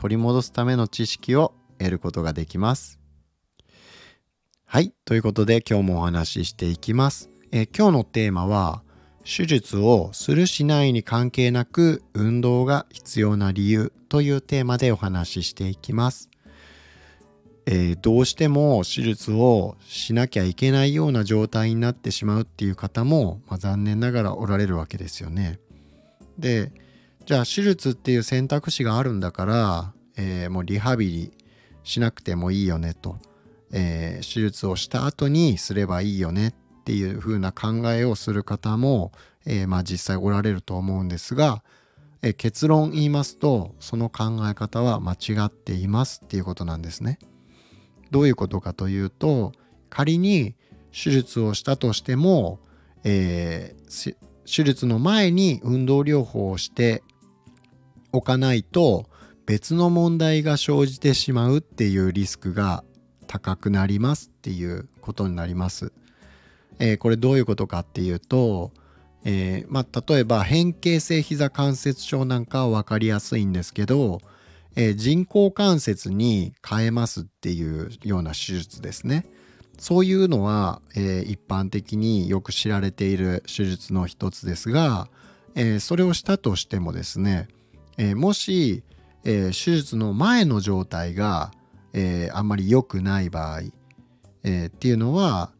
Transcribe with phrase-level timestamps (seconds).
[0.00, 2.98] 取り戻すための知識を得ることができます
[4.64, 4.94] はい。
[5.04, 7.28] ということで今日もお話ししていきます。
[7.50, 8.84] え今日のテーマは
[9.24, 16.30] 手術をするしないに関係なく運動が必要な理由というテーマでお話ししていきます。
[17.66, 25.58] えー、どうしても手術をしなきゃいけないような状態になってしまうっていう方も、まあ、残念ながらおられるわけですよね。
[26.38, 26.72] で
[27.26, 31.32] じゃあ手術っていう選択肢があるんだから、えー、もうリハビリ
[31.82, 33.16] しなくてもいいよねと。
[33.72, 39.12] えー、手術をした後にすればいいよねっていう風な考えをする方も、
[39.46, 41.62] えー、まあ実際おられると思うんですが、
[42.22, 47.18] え、結論言いますとその考え方は間違っていますっていうことなんですね。
[48.10, 49.52] どういうことかというと
[49.88, 50.54] 仮に
[50.92, 52.58] 手術をしたとしても、
[53.04, 57.02] えー、手術の前に運動療法をして
[58.12, 59.06] おかないと
[59.50, 62.84] 別の問題が生じてしまうっていうリスクが
[63.26, 65.92] 高くなりますっていうことになります。
[66.78, 68.70] えー、これどういうことかっていうと、
[69.24, 74.20] えー、まあ、例えば変形性膝関節症なんかは分かりやすいんですけど、
[74.76, 79.26] えー、人工関節に変えますっていうような手術ですね。
[79.80, 85.08] そういうのは、え一般的によく知られている手術の一つですが、
[85.56, 87.48] えそれをしたとしてもですね、
[87.96, 88.84] えもし、
[89.24, 91.52] え手術の前の状態が
[91.92, 93.60] えー、あんまり良くない場合、
[94.44, 95.52] えー、っていうのは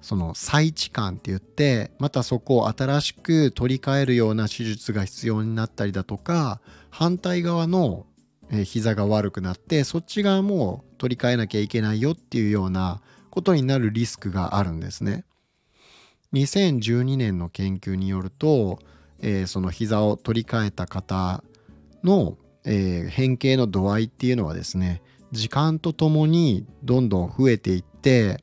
[0.00, 6.60] その再置換って言ってまたそこを新しく取り替えるような手術が必要になったりだとか
[6.90, 8.06] 反対側の
[8.64, 13.00] 膝が悪くなってそっち側も取り替えなきゃいけないよっていうような
[13.30, 15.24] ことになるリスクがあるんですね。
[16.34, 18.78] 2012年の研究によると、
[19.20, 21.42] えー、その膝を取り替えた方
[22.02, 25.02] の、えー、変形の度合いっていうのはですね
[25.32, 28.42] 時間とともにどんどん増えていって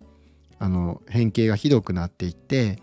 [0.60, 2.78] あの変形がひどくなっていって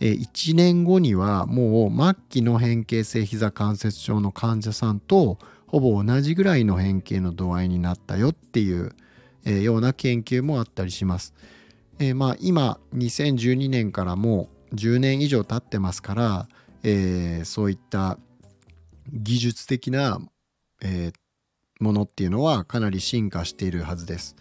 [0.00, 8.92] 1年後にはもう末期の変形性膝関節症の患者さんとほぼ同じぐらいの変形の度合いになったよっていう、
[9.44, 11.34] えような研究もあったりします。
[11.98, 16.48] えー、まあ今2012年からもう10年以上経ってますから、
[16.82, 18.18] えー、そういった
[19.12, 20.20] 技術的な、
[20.82, 24.36] えー、ものっていうのはかなり進化しているはずです。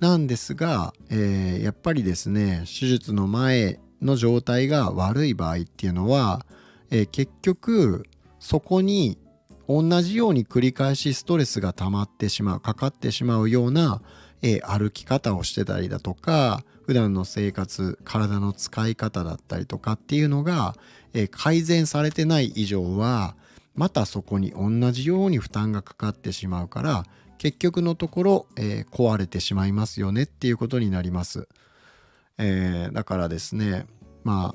[0.00, 6.44] なんですが、えー、やっぱりですね手術の前の状態が悪い場合っていうのは、
[6.90, 8.04] えー、結局
[8.38, 9.18] そこに
[9.68, 14.02] 同じように繰り返しストレスが溜まってしまうかかってしまうような、
[14.42, 20.74] えー、歩き方をしてたりだとか普段の生活体の使い方だったりとかっていうのが、
[21.14, 23.36] え改善されてない以上は
[23.74, 27.04] またそこに同じように負担がかかってしまうから
[27.38, 31.48] 結局のところ、えー、壊れてしまいますよねっていうことになります。
[32.38, 33.86] えー、だからですね
[34.24, 34.54] ま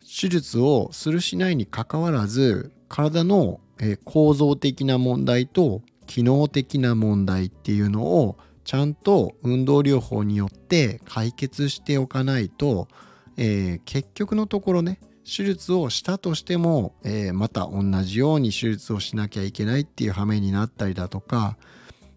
[0.00, 12.88] 手術をするしないにかかわらず体の、えー、構造的な問題と機能的な問題っていうのをちゃんと運動療法によって解決しておかないと、
[13.36, 21.56] えー、結局のところね手術をしたとしても、えー、また同じように手術をしなきゃいけないっていう羽目になったりだとか、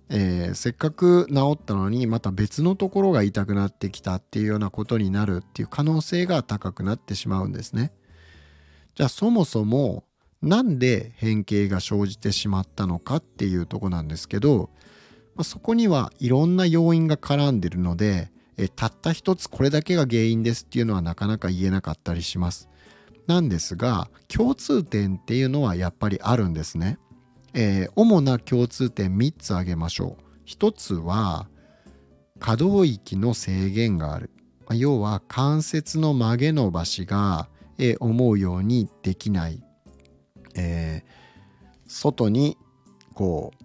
[0.10, 7.94] えー、せっかく治ったのにまた別のところが痛くなってきたっていうようなことになるっていう可能性が高くなってしまうんですね。
[8.96, 10.04] じゃあそもそも
[10.42, 14.70] なんで変形が生じてしまったのかっていうとこなんですけど、
[15.36, 22.70] まあ、そこにはいろんな要因が絡んでるのでえたった一つこれだけが原因ですっていうのはなかなか言えなかったりします。
[23.28, 26.98] なんですが共通点っていうのはやっぱりあるんですね。
[27.54, 30.48] えー、主な共通点3つ挙げましょう。
[30.48, 31.48] 1つは
[32.40, 34.32] 可動域の制限がある。
[34.72, 37.48] 要は関節の曲げ伸ばしが、
[37.78, 39.62] えー、思うようにできない。
[40.56, 42.58] えー、外に
[43.14, 43.64] こう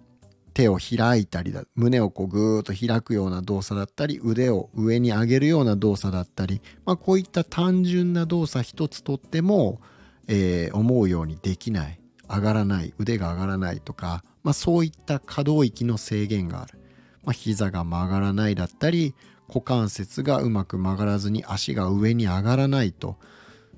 [0.53, 9.81] 手を開いたりだ胸をこうぐーっと開くような動作だったり腕を上に上げるような動作だったり、まあ、こういった単純な動作一つとっても、
[10.27, 16.79] えー、思うようにできない上がらない腕が上がらないとかまあ、そういった可動域の制限がある、
[17.23, 19.15] まあ、膝が曲がらないだったり
[19.47, 23.17] 股関節がうまく曲がらずに足が上に上がらないと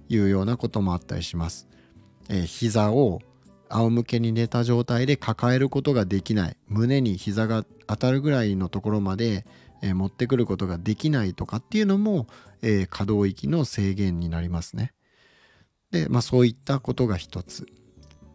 [0.10, 1.68] いうようなこともあったりします。
[2.30, 3.22] えー、膝を
[3.70, 6.58] 仰向けに寝た状態で抱えることができない。
[6.68, 9.46] 胸に膝が当たるぐらいのところまで、
[9.82, 12.28] えー、持ってくることができないとかっていうのも、
[12.62, 14.94] えー、可動域の制限になりますね。
[15.92, 17.66] で、まあ、そういったことが一つ、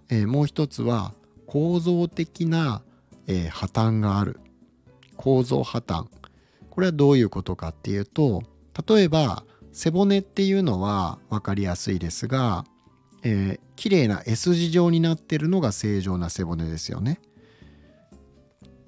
[0.09, 1.15] えー、もう一つは
[1.47, 2.83] 構造的な、
[3.27, 4.41] え破綻がある。
[5.17, 6.07] 構造破綻。
[6.71, 8.43] これはどういうことかっていうと
[8.89, 12.65] 例えば背骨っていうのは分かりやすいですが、
[13.23, 17.21] えー、綺麗な S 字状になってるのが正常な背骨ですよね。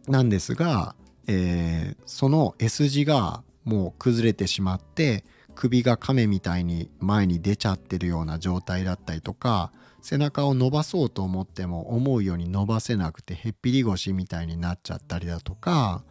[0.09, 0.95] なんですが、
[1.27, 5.25] えー、その S 字がもう崩れてしまって
[5.55, 9.71] 首が亀みたいに前に出ちゃってるような状態だったりとか
[10.01, 16.03] 背中を伸ばそうと思っても思うように伸ばせなくてへっぴり腰みたいになっちゃったりだとか、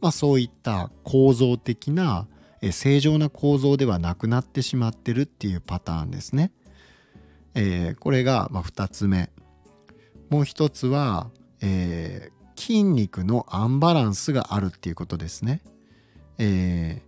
[0.00, 2.28] まあ、そういった構造的な
[2.70, 6.52] 正常な構造ではなくなってしまってるっていうパターンですね。
[7.54, 9.30] えー、これがま2つ目。
[10.30, 15.62] もう一つは、えー、筋肉のアンバランスがあるっていうことですね。
[16.38, 17.02] え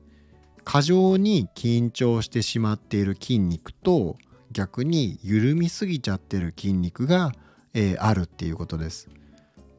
[0.58, 4.16] ー、過剰に緊張してしまっている筋肉と
[4.52, 7.32] 逆に緩みすぎちゃってる筋肉が、
[7.72, 9.08] え、あるっていうことです。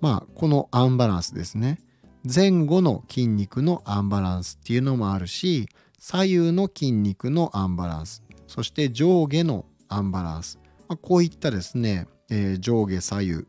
[0.02, 1.80] まあこのアンバランスですね。
[2.28, 5.70] 前後の筋肉のアンバランスっていうのもあるし
[6.00, 13.46] 左右の筋肉のアンバランスそして上下のアンバランス、まあ、こういったですね、えー、上下左右、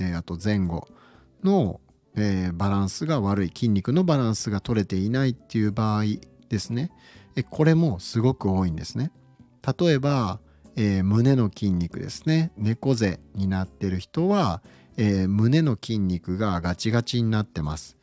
[0.00, 0.88] えー、あと前後
[1.42, 1.80] の、
[2.16, 6.04] えー、バランスが悪い筋肉のバランスが取れていないっていう場合
[6.48, 6.90] ですね、
[7.36, 9.12] えこれもすごく多いんですね。
[9.78, 10.40] 例えば、
[10.76, 12.50] え胸の筋肉ですね。
[12.56, 14.62] 猫背になってる人は、
[14.96, 17.96] え胸の筋肉がガチガチになってます。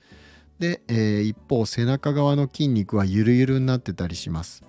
[0.59, 4.63] で、え、一方背中側の筋肉はゆるゆるになってたりします。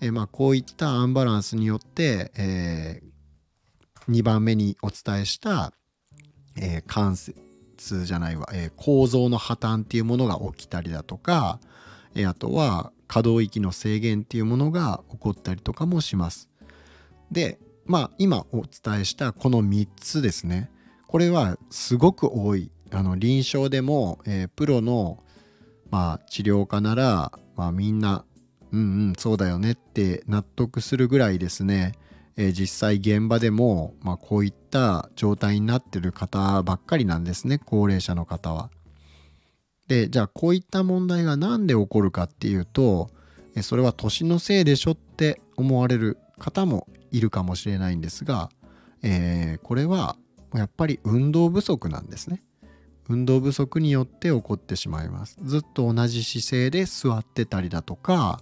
[0.00, 5.72] え、まあ、こういったアンバランスによって、えー、2番目にお伝えした、
[6.56, 11.60] え関節じゃないわ、え構造の破綻っていうものが起きたりだとか、
[12.14, 16.48] えあとは可動域の制限っていうものが起こったりとかもします。
[17.30, 20.70] でまあ今お伝えしたこの3つですね
[21.06, 25.22] これはすごく多いあの臨床でも、えー、プロの、
[25.90, 28.24] まあ、治療家なら、まあ、みんな
[28.72, 31.92] うんうんそうだよねって納得するぐらいですね、
[32.36, 38.70] えー、実際現場でも、まあ、こういった状態になってる方ばっかりなんですね高齢者の方は。
[39.88, 43.10] でじゃあこういった問題が何で起こるかっていうと
[43.62, 48.50] それは年のせいでしょって思われる方もいるかもしれないんですが、
[49.02, 50.16] えー、これは
[50.54, 52.42] やっぱり運動不足なんですね。
[53.08, 58.40] 運動不足によって起こってしまいますずっと同じ姿勢で座ってたりだとか、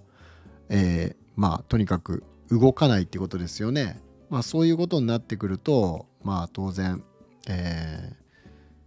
[0.68, 4.00] えー、まあとにかく動かないってことですよね
[4.30, 7.02] まあそういうことになってくるとまあ当然、
[7.48, 8.12] え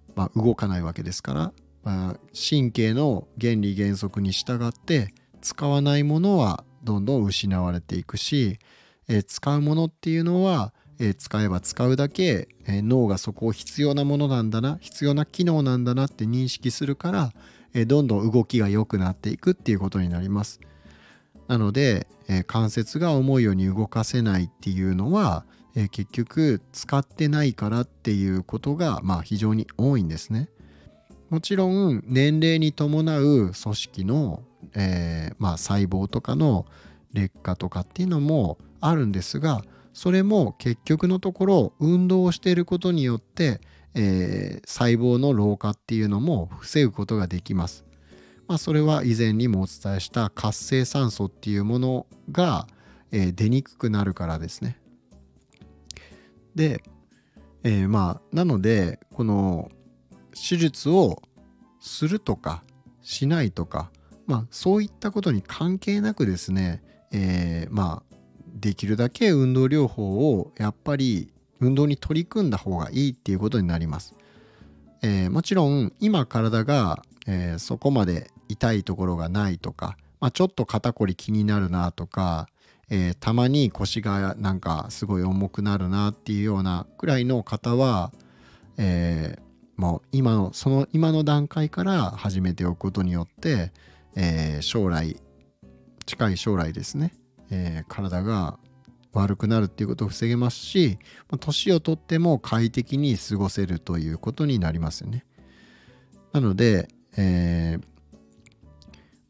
[0.09, 8.59] ー、まあ、動かないわけですから、まあ、神経の原理原則に従って使わないものはどんどん失われていくし、
[9.07, 10.73] えー、使うものっていうのは
[11.03, 17.33] え使えば使うだけ、え脳がそこを必要なものなんだな必要な機能なんだなって認識するから、
[17.73, 20.59] えどんどん動きが良くなっていくっていうことになります。
[21.51, 25.43] なので、え関節が思うように動かせないっていうのは、
[25.75, 30.47] え結局使ってないからっていうことが、まあ、非常に多いんですね。
[31.29, 34.43] もちろん年齢に伴う組織の、
[34.75, 36.65] えー、まあ、細胞とかの
[37.11, 43.61] 劣化とかっていうのもあるんですがそれも結局のところ運動をしていることによって、
[43.93, 47.85] えー、細胞の老化っていうのも防ぐことができます。
[48.51, 52.67] まあ、それは以前にもお伝えした活性酸素っていうものが、
[53.13, 54.77] えー、出にくくなるからですね。
[56.53, 56.83] で、
[57.63, 59.71] えー、まあなのでこの
[60.33, 61.21] 手術を
[61.79, 62.65] するとか
[63.01, 63.89] しないとか、
[64.27, 68.15] まあ、そういったことに関係なくですね、えー、まあ
[68.53, 71.31] できるだけ運動療法をやっぱり
[71.61, 74.13] 運動に取り組んだ方がいいっていうことになります。
[75.03, 82.47] えー、もちろん今体が、えー、そこまで痛いところがないとか、まあ、ちょっと肩こり気になるなとか、
[82.89, 88.11] えー、たまに腰がなんかすごい重くなるなっていうようなくらいの方は、
[88.77, 89.37] え
[89.77, 93.71] もう今のその今の段階から始めておくことによって、
[94.15, 95.17] え将来
[96.05, 97.13] 近い将来ですね
[97.51, 98.57] え、体が
[99.13, 100.97] 悪くなるっていうことを防げますし
[101.39, 105.25] 年をとっても快適に過ごせるということになりますよね。
[106.31, 107.83] なので、えー、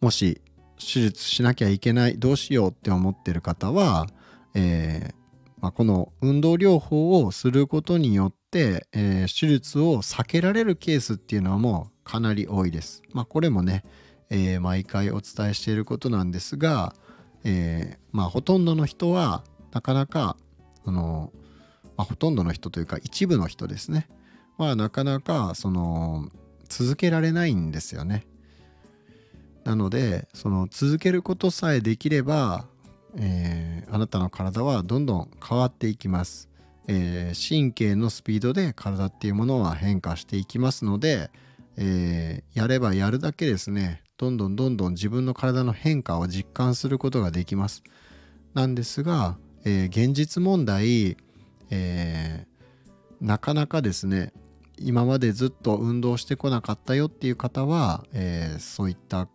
[0.02, 0.42] もし
[0.78, 4.08] 手術しなきゃいけないどうしようって思ってる方は、
[4.56, 5.22] えー
[5.62, 13.04] まあ、この運動療法をすることによって、えー、手術を避けられるケースっていうのはもうかなり多いです。
[13.14, 13.84] まあ、これもね、
[14.32, 16.96] えー、毎回お伝えしていることなんですが、
[17.44, 20.36] え、まあ、ほとんどの人はなかなか
[20.84, 21.32] その、
[21.96, 24.08] まあ、ほとんどの人というか一部の人ですね
[24.58, 26.30] はなかなかその
[26.70, 28.26] 続けられないんですよね。
[29.64, 32.66] なのでその続けることさえできれば、
[33.18, 36.50] えー、あなたの体はどんどん変わっていきます。
[36.88, 41.30] えー、神経のスピードで体っていうものは変化していきますので、
[41.78, 47.84] えー、やればやるだけですねどんどんどんどん自分の体の変化を実感することができます。
[48.54, 51.18] なんですが、えー、現実問題、
[51.70, 54.34] えー、なかなかですね
[54.78, 59.28] 今までずっと運動してこなかったよっていう方は、えー、そういった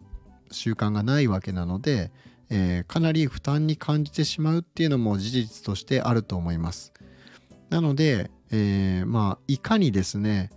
[0.50, 2.10] 習慣がないわけなので、
[2.50, 6.92] えー、かなり負担に感じてしまうっていうのも事実としてあると思います。
[7.70, 10.50] なので、えー、まあいかにですね、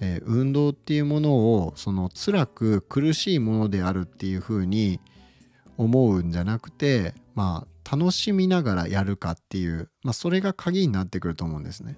[0.00, 5.00] えー、運動っていうものをその辛く苦しいものであるっていうふうに
[5.76, 11.96] 思うんじゃなくてまあ楽しみながらやるかっていう、まあ、それが鍵になってくると思うんですね。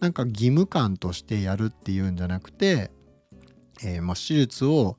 [0.00, 2.90] なんか義務感としてやるっていうんじゃなくて、
[3.82, 4.98] えー、まあ手術を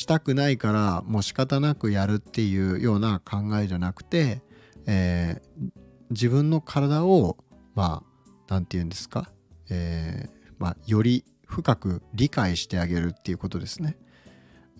[0.00, 4.40] したくないからもう仕方なくやるっていうような考えじゃなくて、
[4.86, 5.70] えー、
[6.08, 7.36] 自分の体を
[7.74, 9.30] まあ何て言うんですか、
[9.68, 13.98] えー、まあ、より深く理解してあげるっていうことですね。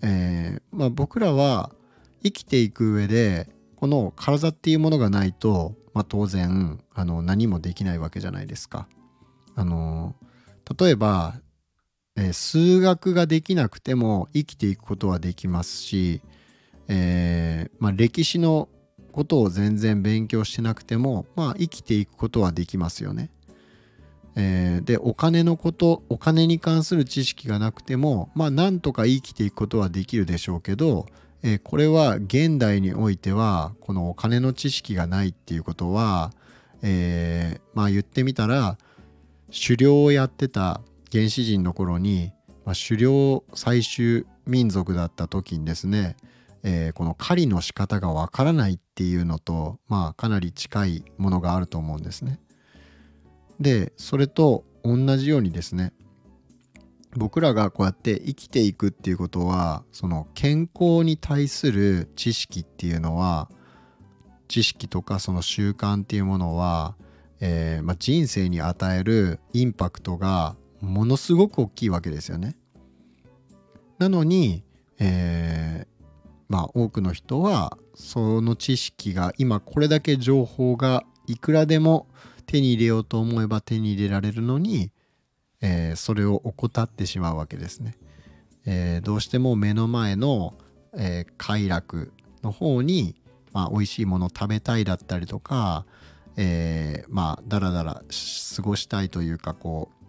[0.01, 1.69] えー、まあ、僕らは
[2.23, 8.87] 生きていく上でこの体っていうものがないと、まあ、当然あの何もできないわけじゃないですか。
[9.53, 10.15] あの
[10.79, 11.35] 例えば、
[12.21, 16.21] え、数学ができなくても生きていくことはできますし、
[16.87, 18.69] えー、まあ、歴史の
[19.11, 23.29] ことを全然勉強してなくても、まあ、生きていくことはできますよね。
[24.35, 31.05] えー、でお金のことお金に関する知識がなくてもまあなんとか生きていくことはできるでしょうけど、
[31.43, 36.31] えー、これは現代においてはこのお金の知識がないっていうことは、
[36.81, 38.77] え、まあ言ってみたら
[39.51, 40.79] 狩猟をやってた
[41.11, 42.31] 原始人の頃に、
[42.65, 46.15] まあ、狩猟採集民族だった時にですね、
[46.63, 52.39] えー、この狩りの仕方がわからないっていうのとまあかなり近いものがあると思うんですね。
[53.59, 55.93] でそれと同じようにですね
[57.15, 63.49] 僕らがこうやって生きていくっていうことはその健康に対する知識っていうのは
[64.47, 66.95] 知識とかその習慣っていうものは、
[67.39, 72.55] えーまあ、人生に与えるインパクトがものすごく大きいわけですよね。
[73.99, 74.63] なのに、
[74.99, 76.03] えー、
[76.49, 82.07] まあ多くの人はその知識が今これだけ情報がいくらでも
[82.45, 84.91] 手に入れようと思えば手に入れられるのに、
[85.61, 87.95] えー、それを怠ってしまうわけですね。
[88.65, 90.55] えー、どうしても目の前の、
[90.93, 92.11] えー、快楽
[92.43, 93.15] の方に、
[93.53, 95.85] まあ、美味しいもの食べたいだったりとか、
[96.37, 98.03] えー、まあだらだら
[98.55, 100.00] 過ごしたいというかこう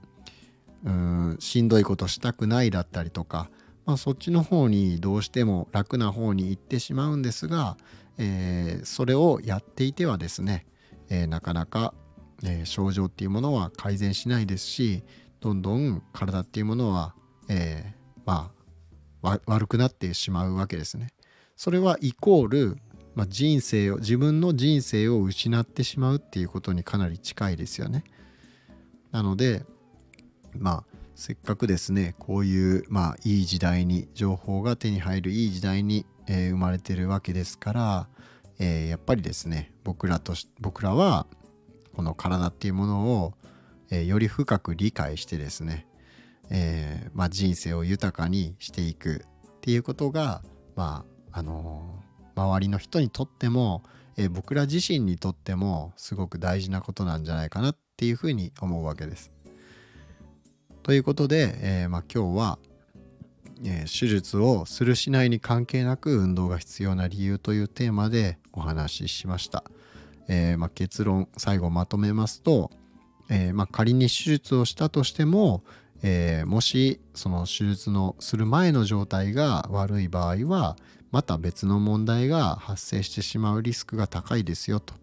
[0.84, 3.50] うんしんどいことしたくないだったりとか、
[3.86, 7.76] まあ、そっちの方にどうしても楽な方に行ってしまうんですが、
[8.18, 10.66] えー、それをやっていてはですね、
[11.08, 11.94] えー、なかなか
[12.42, 15.02] えー、症状っていうものは改善しないですし
[15.40, 17.14] どんどん体っていうものは、
[17.48, 18.52] え、ま
[19.22, 21.08] あ悪くなってしまうわけですね。
[21.56, 22.76] それはイコール、
[23.16, 28.04] まあ、人生を自分の人生を失ってしまうっていうことにかなり近いですよね。
[29.10, 29.64] なので
[30.58, 38.08] まあせっかくですねこういうまあいい時代に情報が手に入るいい時代に、えー、生まれてるわけですから、
[38.58, 41.26] えー、やっぱりですね僕らとし僕らは
[41.94, 43.34] この体っていうものを、
[43.90, 45.86] えー、より深く理解してですね、
[46.50, 50.42] えー、まあ、人生を豊かにしていくっていうことが、
[50.74, 52.02] まああの、
[52.34, 53.82] 周りの人にとっても、
[54.16, 59.30] え僕ら自身にとってもすごく大事なことなんじゃないかなっていうふうに思うわけです。
[60.82, 62.58] ということで、えまあ、今日は、
[63.64, 69.62] え手術をするしないに関係なく運動が必要な理由というテーマでお話ししました。
[70.28, 72.70] えー、まあ、結論最後まとめますと、
[73.30, 75.62] え、まあ、仮に手術をしたとしても、
[76.02, 80.76] え、もしその手術のする前の状態が悪い場合は
[81.12, 84.94] また別の問題が発生してしまうリスクが高いですよと。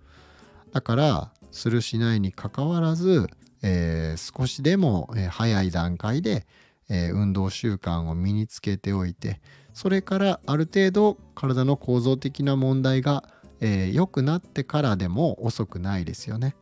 [0.73, 3.29] だからするしないにかかわらず、
[3.61, 6.45] えー、少しでも、え早い段階で、
[6.89, 9.41] えー、運動習慣を身につけておいて
[9.73, 13.23] それからある程度体の構造的な問題が
[13.61, 16.55] 良、えー、くなってからでも遅くないですよね。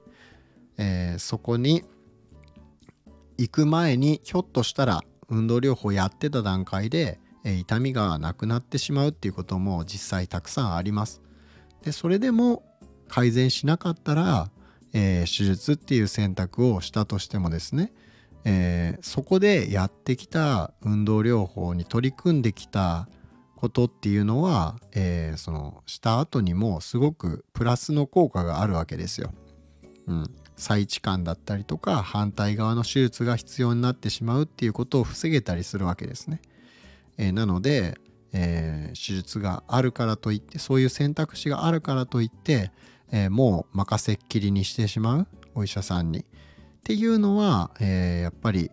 [0.77, 1.83] えー、そこに
[3.37, 11.21] 行く前にひょっとしたら運動療法やってた段階で、えー、痛みがなくなってしまうっていうことも実際たくさんあります。
[11.83, 12.63] でそれでも
[13.07, 14.49] 改善しなかったら、
[14.93, 17.93] えー、手術っていう選択をしたとしてもですね、
[18.45, 23.09] えー、そこでやってきた運動療法に取り組んできた
[23.57, 29.33] ことっていうのは、えー、そのした後にもすごくプラスの効果があるわけですよ。
[30.07, 36.41] うん、再置換だったりとか反対側の手術が必要になってしまうっていうことを防げたりするわけですね。
[37.17, 37.97] えー、なので、
[38.31, 42.71] えー、手術があるからといってそういう選択肢があるからといって、
[43.11, 46.23] えー、もう任せっきりにしてしまうお医者さんにっ
[46.83, 48.71] ていうのは、えやっぱり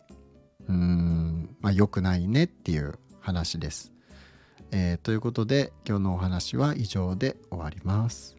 [0.68, 3.92] うんまあ良くないねっていう話です。
[4.70, 8.33] えということで今日のお話は以上で終わります。